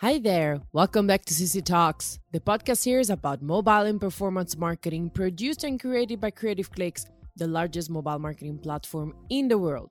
Hi 0.00 0.18
there, 0.18 0.62
welcome 0.72 1.06
back 1.06 1.26
to 1.26 1.34
CC 1.34 1.62
Talks. 1.62 2.20
The 2.32 2.40
podcast 2.40 2.84
here 2.84 3.00
is 3.00 3.10
about 3.10 3.42
mobile 3.42 3.84
and 3.84 4.00
performance 4.00 4.56
marketing, 4.56 5.10
produced 5.10 5.62
and 5.62 5.78
created 5.78 6.22
by 6.22 6.30
Creative 6.30 6.72
Clicks, 6.72 7.04
the 7.36 7.46
largest 7.46 7.90
mobile 7.90 8.18
marketing 8.18 8.56
platform 8.60 9.14
in 9.28 9.48
the 9.48 9.58
world. 9.58 9.90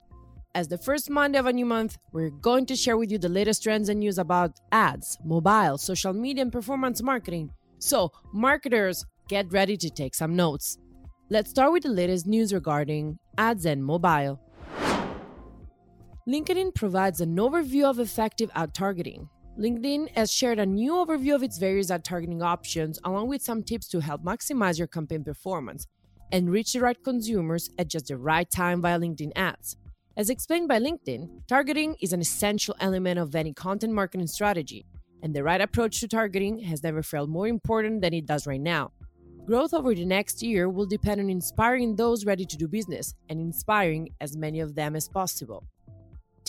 As 0.55 0.67
the 0.67 0.79
first 0.79 1.11
Monday 1.11 1.37
of 1.37 1.45
a 1.45 1.53
new 1.53 1.67
month, 1.67 1.99
we're 2.11 2.31
going 2.31 2.65
to 2.65 2.75
share 2.75 2.97
with 2.97 3.11
you 3.11 3.19
the 3.19 3.29
latest 3.29 3.61
trends 3.61 3.87
and 3.87 3.99
news 3.99 4.17
about 4.17 4.59
ads, 4.71 5.15
mobile, 5.23 5.77
social 5.77 6.11
media, 6.11 6.41
and 6.41 6.51
performance 6.51 7.03
marketing. 7.03 7.51
So, 7.77 8.11
marketers, 8.33 9.05
get 9.27 9.53
ready 9.53 9.77
to 9.77 9.91
take 9.91 10.15
some 10.15 10.35
notes. 10.35 10.79
Let's 11.29 11.51
start 11.51 11.71
with 11.71 11.83
the 11.83 11.89
latest 11.89 12.25
news 12.25 12.51
regarding 12.51 13.19
ads 13.37 13.67
and 13.67 13.85
mobile. 13.85 14.39
LinkedIn 16.27 16.73
provides 16.73 17.21
an 17.21 17.35
overview 17.35 17.83
of 17.83 17.99
effective 17.99 18.49
ad 18.55 18.73
targeting. 18.73 19.29
LinkedIn 19.59 20.15
has 20.15 20.31
shared 20.31 20.57
a 20.57 20.65
new 20.65 20.93
overview 20.93 21.35
of 21.35 21.43
its 21.43 21.57
various 21.57 21.91
ad 21.91 22.05
targeting 22.05 22.41
options, 22.41 22.97
along 23.03 23.27
with 23.27 23.41
some 23.41 23.61
tips 23.61 23.89
to 23.89 23.99
help 23.99 24.23
maximize 24.23 24.77
your 24.77 24.87
campaign 24.87 25.21
performance 25.21 25.85
and 26.31 26.49
reach 26.49 26.71
the 26.71 26.79
right 26.79 27.03
consumers 27.03 27.69
at 27.77 27.89
just 27.89 28.07
the 28.07 28.15
right 28.15 28.49
time 28.49 28.81
via 28.81 28.97
LinkedIn 28.97 29.33
ads. 29.35 29.75
As 30.15 30.29
explained 30.29 30.69
by 30.69 30.79
LinkedIn, 30.79 31.41
targeting 31.49 31.97
is 32.01 32.13
an 32.13 32.21
essential 32.21 32.73
element 32.79 33.19
of 33.19 33.35
any 33.35 33.51
content 33.51 33.91
marketing 33.91 34.27
strategy, 34.27 34.85
and 35.21 35.35
the 35.35 35.43
right 35.43 35.59
approach 35.59 35.99
to 35.99 36.07
targeting 36.07 36.59
has 36.59 36.81
never 36.81 37.03
felt 37.03 37.27
more 37.27 37.49
important 37.49 38.01
than 38.01 38.13
it 38.13 38.25
does 38.25 38.47
right 38.47 38.61
now. 38.61 38.93
Growth 39.45 39.73
over 39.73 39.93
the 39.93 40.05
next 40.05 40.41
year 40.41 40.69
will 40.69 40.85
depend 40.85 41.19
on 41.19 41.29
inspiring 41.29 41.97
those 41.97 42.23
ready 42.23 42.45
to 42.45 42.55
do 42.55 42.69
business 42.69 43.13
and 43.27 43.41
inspiring 43.41 44.07
as 44.21 44.37
many 44.37 44.61
of 44.61 44.75
them 44.75 44.95
as 44.95 45.09
possible. 45.09 45.65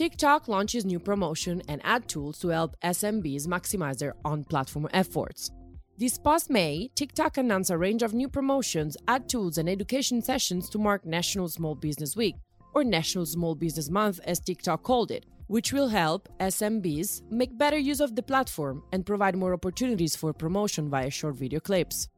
TikTok 0.00 0.48
launches 0.48 0.86
new 0.86 0.98
promotion 0.98 1.60
and 1.68 1.82
ad 1.84 2.08
tools 2.08 2.38
to 2.38 2.48
help 2.48 2.74
SMBs 2.80 3.46
maximize 3.46 3.98
their 3.98 4.14
on 4.24 4.44
platform 4.44 4.88
efforts. 4.94 5.50
This 5.98 6.16
past 6.16 6.48
May, 6.48 6.88
TikTok 6.94 7.36
announced 7.36 7.68
a 7.68 7.76
range 7.76 8.02
of 8.02 8.14
new 8.14 8.26
promotions, 8.26 8.96
ad 9.08 9.28
tools, 9.28 9.58
and 9.58 9.68
education 9.68 10.22
sessions 10.22 10.70
to 10.70 10.78
mark 10.78 11.04
National 11.04 11.48
Small 11.48 11.74
Business 11.74 12.16
Week, 12.16 12.34
or 12.72 12.82
National 12.82 13.26
Small 13.26 13.54
Business 13.54 13.90
Month 13.90 14.20
as 14.24 14.40
TikTok 14.40 14.82
called 14.82 15.10
it, 15.10 15.26
which 15.48 15.70
will 15.70 15.88
help 15.88 16.30
SMBs 16.40 17.20
make 17.30 17.58
better 17.58 17.76
use 17.76 18.00
of 18.00 18.16
the 18.16 18.22
platform 18.22 18.82
and 18.92 19.04
provide 19.04 19.36
more 19.36 19.52
opportunities 19.52 20.16
for 20.16 20.32
promotion 20.32 20.88
via 20.88 21.10
short 21.10 21.34
video 21.34 21.60
clips. 21.60 22.08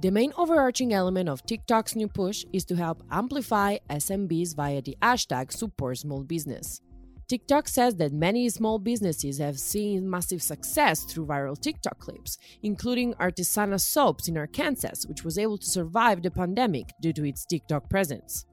The 0.00 0.12
main 0.12 0.32
overarching 0.36 0.94
element 0.94 1.28
of 1.28 1.44
TikTok's 1.46 1.96
new 1.96 2.06
push 2.06 2.44
is 2.52 2.64
to 2.66 2.76
help 2.76 3.02
amplify 3.10 3.78
SMBs 3.90 4.54
via 4.54 4.80
the 4.80 4.96
hashtag 5.02 5.50
support 5.52 5.98
small 5.98 6.22
business. 6.22 6.80
TikTok 7.28 7.68
says 7.68 7.96
that 7.96 8.12
many 8.12 8.48
small 8.48 8.78
businesses 8.78 9.38
have 9.38 9.58
seen 9.58 10.08
massive 10.08 10.42
success 10.42 11.04
through 11.04 11.26
viral 11.26 11.58
TikTok 11.58 11.98
clips, 11.98 12.36
including 12.62 13.14
Artisana 13.14 13.80
Soaps 13.80 14.28
in 14.28 14.36
Arkansas, 14.36 15.06
which 15.06 15.24
was 15.24 15.38
able 15.38 15.58
to 15.58 15.66
survive 15.66 16.22
the 16.22 16.30
pandemic 16.30 16.92
due 17.00 17.12
to 17.12 17.24
its 17.24 17.46
TikTok 17.46 17.88
presence. 17.88 18.44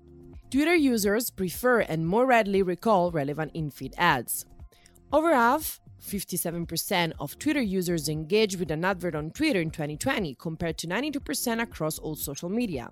Twitter 0.50 0.76
users 0.76 1.30
prefer 1.30 1.82
and 1.82 2.08
more 2.08 2.26
readily 2.26 2.64
recall 2.64 3.12
relevant 3.12 3.52
in 3.54 3.70
feed 3.70 3.94
ads. 3.98 4.46
Over 5.12 5.34
half, 5.34 5.80
57% 6.02 7.14
of 7.20 7.38
Twitter 7.38 7.62
users 7.62 8.10
engaged 8.10 8.60
with 8.60 8.72
an 8.72 8.86
advert 8.86 9.16
on 9.16 9.32
Twitter 9.32 9.60
in 9.60 9.70
2020, 9.70 10.36
compared 10.36 10.78
to 10.78 10.88
92% 10.88 11.62
across 11.62 12.00
all 12.00 12.16
social 12.16 12.50
media. 12.50 12.92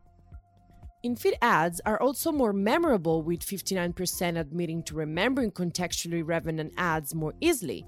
In-feed 1.04 1.38
ads 1.44 1.80
are 1.86 2.02
also 2.02 2.32
more 2.32 2.54
memorable, 2.54 3.22
with 3.22 3.42
59% 3.42 4.40
admitting 4.40 4.82
to 4.84 4.96
remembering 4.96 5.52
contextually 5.52 6.24
relevant 6.26 6.74
ads 6.76 7.14
more 7.14 7.36
easily. 7.40 7.86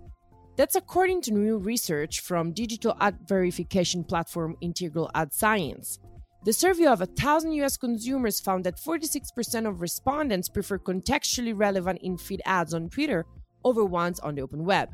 That's 0.57 0.75
according 0.75 1.21
to 1.23 1.31
new 1.31 1.57
research 1.57 2.19
from 2.19 2.52
digital 2.52 2.95
ad 2.99 3.17
verification 3.25 4.03
platform 4.03 4.55
Integral 4.61 5.09
Ad 5.15 5.33
Science. 5.33 5.97
The 6.45 6.53
survey 6.53 6.85
of 6.85 6.99
1,000 6.99 7.52
US 7.53 7.77
consumers 7.77 8.39
found 8.39 8.63
that 8.65 8.77
46% 8.77 9.67
of 9.67 9.81
respondents 9.81 10.47
prefer 10.47 10.77
contextually 10.77 11.53
relevant 11.55 11.99
in 12.03 12.15
feed 12.15 12.41
ads 12.45 12.76
on 12.76 12.89
Twitter 12.89 13.26
over 13.64 13.83
ones 13.83 14.20
on 14.20 14.36
the 14.36 14.41
open 14.41 14.64
web. 14.65 14.89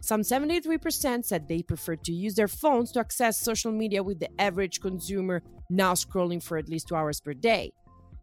Some 0.00 0.22
73% 0.22 1.24
said 1.24 1.48
they 1.48 1.62
prefer 1.62 1.96
to 1.96 2.12
use 2.12 2.34
their 2.34 2.48
phones 2.48 2.92
to 2.92 3.00
access 3.00 3.38
social 3.38 3.72
media, 3.72 4.02
with 4.02 4.20
the 4.20 4.28
average 4.40 4.80
consumer 4.80 5.42
now 5.70 5.94
scrolling 5.94 6.42
for 6.42 6.56
at 6.58 6.68
least 6.68 6.88
two 6.88 6.96
hours 6.96 7.20
per 7.20 7.34
day. 7.34 7.72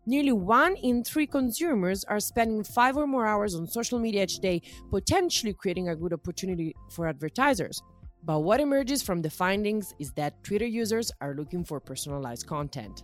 Nearly 0.08 0.32
one 0.32 0.76
in 0.76 1.04
three 1.04 1.26
consumers 1.26 2.04
are 2.04 2.20
spending 2.20 2.64
five 2.64 2.96
or 2.96 3.08
more 3.08 3.26
hours 3.26 3.56
on 3.56 3.66
social 3.68 3.98
media 3.98 4.24
each 4.24 4.40
day, 4.40 4.62
potentially 4.92 5.54
creating 5.54 5.90
a 5.90 5.96
good 5.96 6.14
opportunity 6.14 6.76
for 6.92 7.08
advertisers. 7.08 7.82
But 8.24 8.42
what 8.42 8.60
emerges 8.60 9.02
from 9.02 9.22
the 9.22 9.30
findings 9.30 9.94
is 10.00 10.12
that 10.14 10.44
Twitter 10.44 10.66
users 10.66 11.12
are 11.22 11.36
looking 11.36 11.64
for 11.64 11.80
personalized 11.80 12.46
content. 12.48 13.04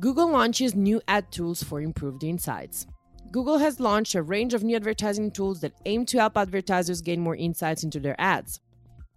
Google 0.00 0.28
launches 0.28 0.74
new 0.74 1.00
ad 1.08 1.30
tools 1.32 1.62
for 1.62 1.80
improved 1.80 2.22
insights. 2.22 2.86
Google 3.36 3.58
has 3.58 3.80
launched 3.80 4.14
a 4.14 4.22
range 4.22 4.54
of 4.54 4.64
new 4.64 4.76
advertising 4.76 5.30
tools 5.30 5.60
that 5.60 5.74
aim 5.84 6.06
to 6.06 6.16
help 6.16 6.38
advertisers 6.38 7.02
gain 7.02 7.20
more 7.20 7.36
insights 7.36 7.84
into 7.84 8.00
their 8.00 8.18
ads. 8.18 8.62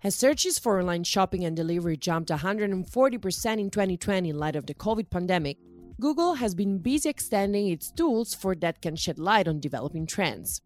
As 0.03 0.13
searches 0.13 0.59
for 0.59 0.77
online 0.77 1.05
shopping 1.05 1.45
and 1.45 1.55
delivery 1.55 1.95
jumped 1.95 2.29
140% 2.29 2.73
in 2.73 3.69
2020 3.69 4.29
in 4.29 4.37
light 4.37 4.57
of 4.57 4.65
the 4.65 4.73
COVID 4.73 5.09
pandemic, 5.09 5.57
Google 6.01 6.33
has 6.33 6.53
been 6.53 6.79
busy 6.79 7.07
extending 7.07 7.69
its 7.69 7.91
tools 7.91 8.33
for 8.33 8.55
that 8.55 8.81
can 8.81 8.97
shed 8.97 9.19
light 9.19 9.47
on 9.47 9.61
developing 9.61 10.05
trends. 10.05 10.61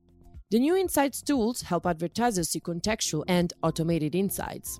The 0.49 0.57
new 0.57 0.75
Insights 0.75 1.21
tools 1.21 1.61
help 1.61 1.85
advertisers 1.85 2.49
see 2.49 2.59
contextual 2.59 3.23
and 3.27 3.53
automated 3.61 4.15
insights. 4.15 4.79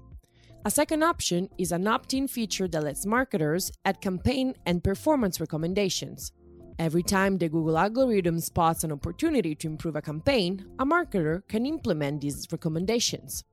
A 0.65 0.71
second 0.71 1.03
option 1.03 1.47
is 1.59 1.71
an 1.71 1.85
opt 1.85 2.15
in 2.15 2.27
feature 2.27 2.67
that 2.69 2.83
lets 2.83 3.05
marketers 3.05 3.71
add 3.85 4.01
campaign 4.01 4.55
and 4.65 4.83
performance 4.83 5.39
recommendations. 5.39 6.31
Every 6.79 7.03
time 7.03 7.37
the 7.37 7.49
Google 7.49 7.77
algorithm 7.77 8.39
spots 8.39 8.83
an 8.83 8.91
opportunity 8.91 9.53
to 9.55 9.67
improve 9.67 9.95
a 9.95 10.01
campaign, 10.01 10.65
a 10.79 10.85
marketer 10.85 11.47
can 11.47 11.65
implement 11.65 12.21
these 12.21 12.47
recommendations. 12.51 13.43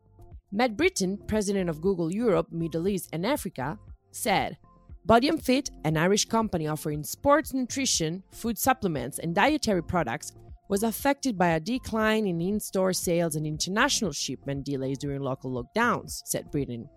Matt 0.53 0.77
Brittin, 0.77 1.19
president 1.29 1.69
of 1.69 1.81
Google 1.81 2.13
Europe, 2.13 2.51
Middle 2.51 2.89
East, 2.89 3.11
and 3.13 3.27
Africa, 3.27 3.79
said 4.11 4.57
Body 5.05 5.29
and 5.29 5.43
Fit, 5.43 5.71
an 5.85 5.97
Irish 5.97 6.25
company 6.25 6.67
offering 6.67 7.05
sports 7.05 7.53
nutrition, 7.53 8.23
food 8.33 8.59
supplements, 8.59 9.19
and 9.19 9.35
dietary 9.35 9.83
products, 9.83 10.33
was 10.69 10.83
affected 10.83 11.37
by 11.37 11.49
a 11.49 11.61
decline 11.61 12.27
in 12.27 12.41
in 12.41 12.59
store 12.59 12.93
sales 12.93 13.37
and 13.37 13.47
international 13.47 14.13
shipment 14.13 14.65
delays 14.65 14.99
during 14.99 15.21
local 15.21 15.51
lockdowns, 15.51 16.23
said 16.25 16.51
Brittin. 16.51 16.89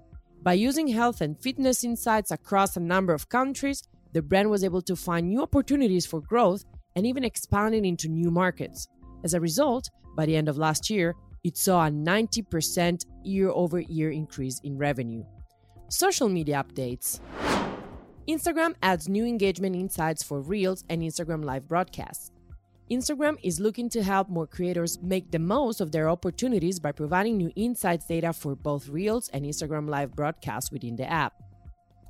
By 0.41 0.53
using 0.53 0.87
health 0.87 1.21
and 1.21 1.41
fitness 1.41 1.83
insights 1.83 2.31
across 2.31 2.77
a 2.77 2.79
number 2.79 3.13
of 3.13 3.29
countries, 3.29 3.83
the 4.13 4.21
brand 4.21 4.49
was 4.49 4.63
able 4.63 4.81
to 4.83 4.95
find 4.95 5.27
new 5.27 5.41
opportunities 5.41 6.05
for 6.05 6.21
growth 6.21 6.63
and 6.95 7.05
even 7.05 7.23
expanding 7.23 7.85
into 7.85 8.07
new 8.07 8.31
markets. 8.31 8.87
As 9.23 9.33
a 9.33 9.39
result, 9.39 9.89
by 10.15 10.25
the 10.25 10.35
end 10.35 10.47
of 10.47 10.57
last 10.57 10.89
year, 10.89 11.15
it 11.43 11.57
saw 11.57 11.87
a 11.87 11.89
90% 11.89 13.05
year 13.23 13.49
over 13.49 13.79
year 13.79 14.11
increase 14.11 14.59
in 14.63 14.77
revenue. 14.77 15.23
Social 15.89 16.29
media 16.29 16.63
updates 16.63 17.19
Instagram 18.27 18.73
adds 18.81 19.09
new 19.09 19.25
engagement 19.25 19.75
insights 19.75 20.23
for 20.23 20.39
Reels 20.39 20.85
and 20.89 21.01
Instagram 21.01 21.43
Live 21.43 21.67
broadcasts. 21.67 22.31
Instagram 22.89 23.37
is 23.43 23.59
looking 23.59 23.89
to 23.89 24.01
help 24.01 24.29
more 24.29 24.47
creators 24.47 24.97
make 25.01 25.29
the 25.31 25.39
most 25.39 25.81
of 25.81 25.91
their 25.91 26.09
opportunities 26.09 26.79
by 26.79 26.91
providing 26.93 27.35
new 27.35 27.51
insights 27.57 28.05
data 28.05 28.31
for 28.31 28.55
both 28.55 28.87
Reels 28.87 29.27
and 29.29 29.43
Instagram 29.43 29.89
Live 29.89 30.15
broadcasts 30.15 30.71
within 30.71 30.95
the 30.95 31.09
app. 31.09 31.33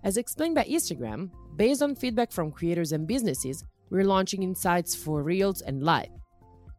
As 0.03 0.17
explained 0.17 0.55
by 0.55 0.65
Instagram, 0.65 1.29
based 1.55 1.81
on 1.81 1.95
feedback 1.95 2.29
from 2.29 2.51
creators 2.51 2.91
and 2.91 3.07
businesses, 3.07 3.63
we're 3.89 4.03
launching 4.03 4.43
insights 4.43 4.93
for 4.93 5.23
Reels 5.23 5.61
and 5.61 5.81
Live. 5.81 6.09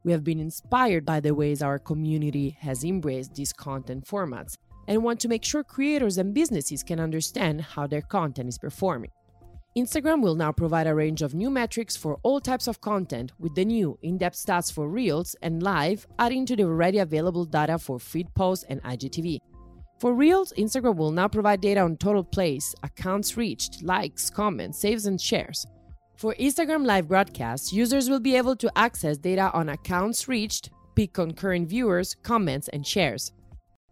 We 0.04 0.12
have 0.12 0.22
been 0.22 0.40
inspired 0.40 1.06
by 1.06 1.20
the 1.20 1.34
ways 1.34 1.62
our 1.62 1.78
community 1.78 2.50
has 2.60 2.84
embraced 2.84 3.34
these 3.34 3.54
content 3.54 4.04
formats 4.04 4.58
and 4.88 5.02
want 5.02 5.20
to 5.20 5.28
make 5.28 5.42
sure 5.42 5.64
creators 5.64 6.18
and 6.18 6.34
businesses 6.34 6.82
can 6.82 7.00
understand 7.00 7.62
how 7.62 7.86
their 7.86 8.02
content 8.02 8.50
is 8.50 8.58
performing. 8.58 9.10
Instagram 9.74 10.20
will 10.20 10.34
now 10.34 10.52
provide 10.52 10.86
a 10.86 10.94
range 10.94 11.22
of 11.22 11.34
new 11.34 11.48
metrics 11.48 11.96
for 11.96 12.18
all 12.22 12.40
types 12.40 12.68
of 12.68 12.82
content 12.82 13.32
with 13.38 13.54
the 13.54 13.64
new 13.64 13.98
in 14.02 14.18
depth 14.18 14.36
stats 14.36 14.70
for 14.70 14.86
Reels 14.86 15.34
and 15.40 15.62
Live, 15.62 16.06
adding 16.18 16.44
to 16.44 16.56
the 16.56 16.64
already 16.64 16.98
available 16.98 17.46
data 17.46 17.78
for 17.78 17.98
feed 17.98 18.32
posts 18.34 18.66
and 18.68 18.82
IGTV. 18.82 19.38
For 19.98 20.12
Reels, 20.12 20.52
Instagram 20.58 20.96
will 20.96 21.12
now 21.12 21.28
provide 21.28 21.60
data 21.60 21.80
on 21.80 21.96
total 21.96 22.24
plays, 22.24 22.74
accounts 22.82 23.36
reached, 23.36 23.82
likes, 23.82 24.28
comments, 24.28 24.80
saves, 24.80 25.06
and 25.06 25.20
shares. 25.20 25.66
For 26.16 26.34
Instagram 26.34 26.84
live 26.84 27.08
broadcasts, 27.08 27.72
users 27.72 28.10
will 28.10 28.20
be 28.20 28.36
able 28.36 28.56
to 28.56 28.70
access 28.76 29.16
data 29.18 29.50
on 29.52 29.68
accounts 29.68 30.26
reached, 30.28 30.70
peak 30.94 31.12
concurrent 31.12 31.68
viewers, 31.68 32.16
comments, 32.22 32.68
and 32.68 32.86
shares. 32.86 33.32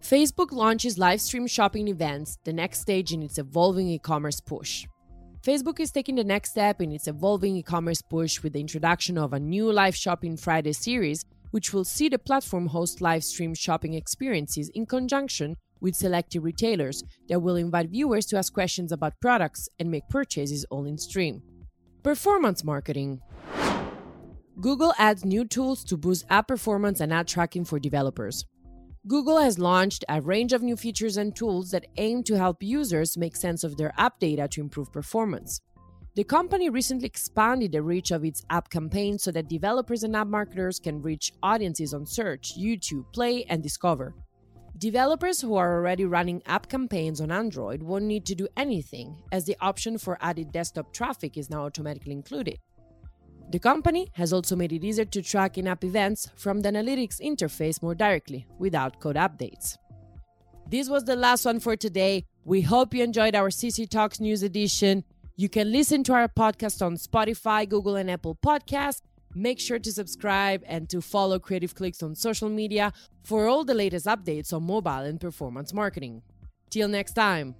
Facebook 0.02 0.50
launches 0.50 0.99
live 0.99 1.20
stream 1.20 1.46
shopping 1.46 1.87
events, 1.87 2.37
the 2.44 2.52
next 2.52 2.81
stage 2.81 3.12
in 3.12 3.22
its 3.22 3.38
evolving 3.38 3.88
e 3.88 3.98
commerce 3.98 4.40
push. 4.40 4.87
Facebook 5.43 5.78
is 5.78 5.93
taking 5.93 6.16
the 6.16 6.25
next 6.25 6.50
step 6.50 6.81
in 6.81 6.90
its 6.90 7.06
evolving 7.06 7.56
e 7.56 7.62
commerce 7.62 8.02
push 8.02 8.43
with 8.43 8.52
the 8.55 8.60
introduction 8.60 9.16
of 9.16 9.32
a 9.32 9.40
new 9.40 9.72
Live 9.72 9.94
Shopping 9.94 10.37
Friday 10.37 10.72
series, 10.72 11.25
which 11.52 11.72
will 11.72 11.84
see 11.84 12.08
the 12.08 12.19
platform 12.19 12.66
host 12.66 13.00
live 13.00 13.22
stream 13.22 13.55
shopping 13.55 13.94
experiences 13.94 14.69
in 14.75 14.87
conjunction 14.87 15.56
with 15.82 15.94
selected 15.94 16.40
retailers 16.40 17.05
that 17.29 17.40
will 17.40 17.56
invite 17.56 17.90
viewers 17.90 18.25
to 18.26 18.38
ask 18.38 18.55
questions 18.55 18.93
about 18.93 19.20
products 19.20 19.69
and 19.79 19.90
make 19.90 20.08
purchases 20.08 20.64
all 20.70 20.87
in 20.87 20.96
stream. 20.96 21.43
Performance 22.02 22.64
marketing. 22.64 23.20
Google 24.61 24.94
adds 24.99 25.25
new 25.25 25.44
tools 25.44 25.84
to 25.84 25.96
boost 25.96 26.25
app 26.31 26.49
performance 26.49 27.00
and 27.00 27.12
ad 27.12 27.29
tracking 27.29 27.64
for 27.64 27.79
developers. 27.79 28.44
Google 29.08 29.38
has 29.38 29.58
launched 29.58 30.05
a 30.08 30.20
range 30.20 30.52
of 30.52 30.62
new 30.62 30.76
features 30.76 31.17
and 31.17 31.34
tools 31.34 31.73
that 31.73 31.87
aim 31.96 32.23
to 32.23 32.38
help 32.38 32.62
users 32.62 33.19
make 33.19 33.34
sense 33.34 33.64
of 33.64 33.76
their 33.76 33.93
app 33.99 34.20
data 34.20 34.46
to 34.46 34.61
improve 34.61 34.93
performance. 34.93 35.61
The 36.14 36.23
company 36.23 36.69
recently 36.69 37.06
expanded 37.06 37.73
the 37.73 37.82
reach 37.82 38.11
of 38.11 38.25
its 38.25 38.44
app 38.50 38.69
campaign 38.70 39.19
so 39.19 39.32
that 39.32 39.49
developers 39.49 40.05
and 40.05 40.14
app 40.14 40.29
marketers 40.29 40.79
can 40.79 41.02
reach 41.02 41.32
audiences 41.43 41.94
on 41.94 42.06
Search, 42.06 42.52
YouTube, 42.56 43.11
Play, 43.12 43.44
and 43.49 43.62
Discover. 43.62 44.14
Developers 44.82 45.40
who 45.40 45.55
are 45.55 45.76
already 45.76 46.05
running 46.05 46.43
app 46.44 46.69
campaigns 46.69 47.20
on 47.20 47.31
Android 47.31 47.84
won't 47.84 48.02
need 48.02 48.26
to 48.26 48.34
do 48.34 48.49
anything, 48.56 49.23
as 49.31 49.44
the 49.44 49.56
option 49.61 49.96
for 49.96 50.19
added 50.20 50.50
desktop 50.50 50.93
traffic 50.93 51.37
is 51.37 51.49
now 51.49 51.67
automatically 51.67 52.11
included. 52.11 52.58
The 53.52 53.61
company 53.61 54.08
has 54.14 54.32
also 54.32 54.56
made 54.56 54.73
it 54.73 54.82
easier 54.82 55.05
to 55.05 55.23
track 55.23 55.56
in 55.56 55.69
app 55.69 55.84
events 55.84 56.31
from 56.34 56.62
the 56.62 56.70
analytics 56.70 57.20
interface 57.20 57.81
more 57.81 57.94
directly 57.94 58.44
without 58.58 58.99
code 58.99 59.14
updates. 59.14 59.76
This 60.69 60.88
was 60.88 61.05
the 61.05 61.14
last 61.14 61.44
one 61.44 61.61
for 61.61 61.76
today. 61.76 62.25
We 62.44 62.62
hope 62.62 62.93
you 62.93 63.05
enjoyed 63.05 63.37
our 63.37 63.50
CC 63.50 63.88
Talks 63.88 64.19
News 64.19 64.43
edition. 64.43 65.05
You 65.37 65.49
can 65.49 65.70
listen 65.70 66.02
to 66.02 66.12
our 66.14 66.26
podcast 66.26 66.84
on 66.84 66.96
Spotify, 66.96 67.69
Google, 67.69 67.94
and 67.94 68.11
Apple 68.11 68.37
Podcasts. 68.44 69.02
Make 69.34 69.58
sure 69.58 69.79
to 69.79 69.93
subscribe 69.93 70.62
and 70.67 70.88
to 70.90 71.00
follow 71.00 71.38
Creative 71.38 71.75
Clicks 71.75 72.02
on 72.02 72.14
social 72.14 72.49
media 72.49 72.93
for 73.25 73.46
all 73.46 73.64
the 73.64 73.75
latest 73.75 74.06
updates 74.06 74.52
on 74.52 74.64
mobile 74.64 74.90
and 74.90 75.20
performance 75.20 75.73
marketing. 75.73 76.23
Till 76.70 76.88
next 76.88 77.14
time. 77.14 77.55